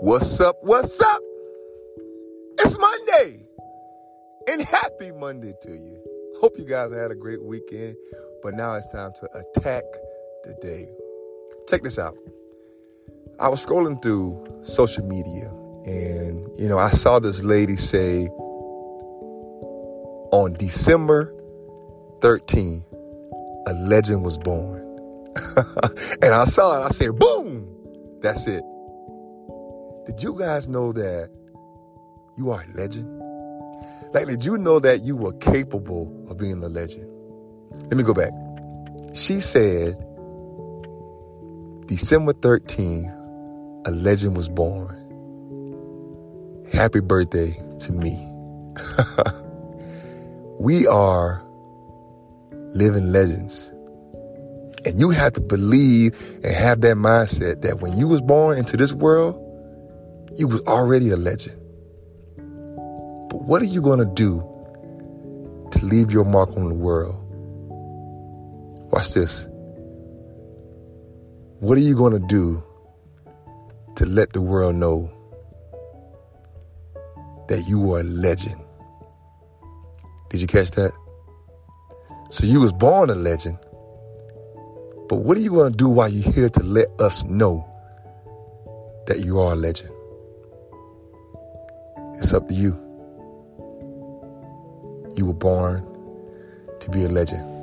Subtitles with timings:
[0.00, 0.56] What's up?
[0.62, 1.20] What's up?
[2.58, 3.46] It's Monday.
[4.48, 6.02] And happy Monday to you.
[6.40, 7.96] Hope you guys had a great weekend.
[8.42, 9.84] But now it's time to attack
[10.42, 10.88] the day.
[11.68, 12.16] Check this out.
[13.38, 15.48] I was scrolling through social media
[15.86, 18.26] and, you know, I saw this lady say
[20.32, 21.32] on December
[22.20, 22.84] 13,
[23.66, 24.80] a legend was born.
[26.22, 27.68] and I saw it, I said, boom,
[28.20, 28.62] that's it.
[30.06, 31.30] Did you guys know that
[32.36, 33.20] you are a legend?
[34.12, 37.08] Like, did you know that you were capable of being a legend?
[37.72, 38.32] Let me go back.
[39.14, 39.94] She said,
[41.86, 45.00] December 13th, a legend was born.
[46.72, 48.28] Happy birthday to me.
[50.58, 51.42] we are
[52.74, 53.70] living legends.
[54.84, 58.76] And you have to believe and have that mindset that when you was born into
[58.76, 59.40] this world,
[60.36, 61.56] you was already a legend.
[63.30, 64.42] But what are you going to do
[65.70, 67.20] to leave your mark on the world?
[68.92, 69.46] Watch this.
[71.60, 72.62] What are you going to do
[73.96, 75.10] to let the world know
[77.48, 78.60] that you are a legend?
[80.30, 80.92] Did you catch that?
[82.30, 83.58] So you was born a legend.
[85.08, 87.64] But what are you going to do while you're here to let us know
[89.06, 89.92] that you are a legend?
[92.18, 92.78] It's up to you.
[95.16, 95.86] You were born
[96.80, 97.53] to be a legend.